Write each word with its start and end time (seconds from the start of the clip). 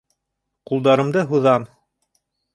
Ҡулдарымды 0.71 1.23
һуҙам! 1.33 1.69